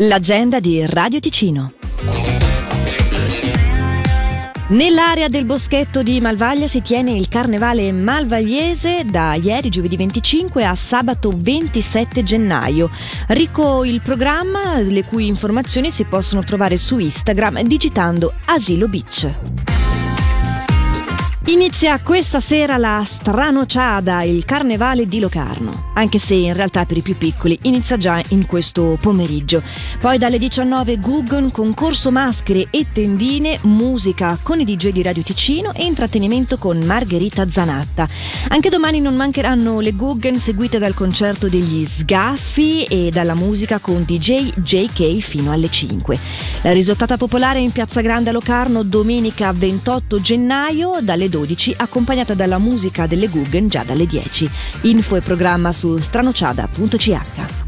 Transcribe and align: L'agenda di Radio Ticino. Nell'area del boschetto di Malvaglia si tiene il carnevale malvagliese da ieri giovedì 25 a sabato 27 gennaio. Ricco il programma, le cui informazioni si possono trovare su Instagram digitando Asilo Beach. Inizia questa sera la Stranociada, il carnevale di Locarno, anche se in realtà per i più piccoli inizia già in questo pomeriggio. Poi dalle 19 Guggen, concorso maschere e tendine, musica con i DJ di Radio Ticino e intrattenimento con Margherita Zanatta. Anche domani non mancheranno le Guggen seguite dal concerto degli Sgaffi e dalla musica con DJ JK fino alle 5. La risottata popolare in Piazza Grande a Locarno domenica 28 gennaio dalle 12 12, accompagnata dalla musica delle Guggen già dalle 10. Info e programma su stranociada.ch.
L'agenda 0.00 0.60
di 0.60 0.86
Radio 0.86 1.18
Ticino. 1.18 1.72
Nell'area 4.68 5.26
del 5.26 5.44
boschetto 5.44 6.04
di 6.04 6.20
Malvaglia 6.20 6.68
si 6.68 6.82
tiene 6.82 7.16
il 7.16 7.26
carnevale 7.26 7.90
malvagliese 7.90 9.04
da 9.04 9.34
ieri 9.34 9.70
giovedì 9.70 9.96
25 9.96 10.64
a 10.64 10.76
sabato 10.76 11.32
27 11.34 12.22
gennaio. 12.22 12.90
Ricco 13.26 13.82
il 13.82 14.00
programma, 14.00 14.78
le 14.78 15.02
cui 15.02 15.26
informazioni 15.26 15.90
si 15.90 16.04
possono 16.04 16.44
trovare 16.44 16.76
su 16.76 16.98
Instagram 16.98 17.62
digitando 17.62 18.34
Asilo 18.44 18.86
Beach. 18.86 19.57
Inizia 21.48 21.98
questa 22.00 22.40
sera 22.40 22.76
la 22.76 23.02
Stranociada, 23.06 24.22
il 24.22 24.44
carnevale 24.44 25.08
di 25.08 25.18
Locarno, 25.18 25.92
anche 25.94 26.18
se 26.18 26.34
in 26.34 26.52
realtà 26.52 26.84
per 26.84 26.98
i 26.98 27.00
più 27.00 27.16
piccoli 27.16 27.58
inizia 27.62 27.96
già 27.96 28.22
in 28.28 28.46
questo 28.46 28.98
pomeriggio. 29.00 29.62
Poi 29.98 30.18
dalle 30.18 30.36
19 30.36 30.98
Guggen, 30.98 31.50
concorso 31.50 32.10
maschere 32.10 32.68
e 32.70 32.88
tendine, 32.92 33.60
musica 33.62 34.38
con 34.42 34.60
i 34.60 34.64
DJ 34.64 34.90
di 34.90 35.00
Radio 35.00 35.22
Ticino 35.22 35.72
e 35.72 35.86
intrattenimento 35.86 36.58
con 36.58 36.80
Margherita 36.80 37.48
Zanatta. 37.48 38.06
Anche 38.48 38.68
domani 38.68 39.00
non 39.00 39.16
mancheranno 39.16 39.80
le 39.80 39.92
Guggen 39.92 40.38
seguite 40.38 40.76
dal 40.76 40.92
concerto 40.92 41.48
degli 41.48 41.86
Sgaffi 41.86 42.84
e 42.84 43.08
dalla 43.10 43.34
musica 43.34 43.78
con 43.78 44.04
DJ 44.04 44.52
JK 44.54 45.18
fino 45.20 45.50
alle 45.50 45.70
5. 45.70 46.18
La 46.60 46.72
risottata 46.72 47.16
popolare 47.16 47.58
in 47.58 47.72
Piazza 47.72 48.02
Grande 48.02 48.28
a 48.28 48.34
Locarno 48.34 48.82
domenica 48.82 49.50
28 49.50 50.20
gennaio 50.20 50.98
dalle 51.00 51.30
12 51.30 51.36
12, 51.38 51.74
accompagnata 51.78 52.34
dalla 52.34 52.58
musica 52.58 53.06
delle 53.06 53.28
Guggen 53.28 53.68
già 53.68 53.84
dalle 53.84 54.06
10. 54.06 54.50
Info 54.82 55.16
e 55.16 55.20
programma 55.20 55.72
su 55.72 55.96
stranociada.ch. 55.96 57.67